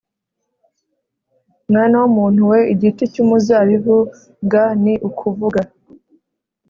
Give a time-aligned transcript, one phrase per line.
[1.69, 3.97] mwana w umuntu we igiti cy umuzabibu
[4.51, 5.61] g ni ukuvuga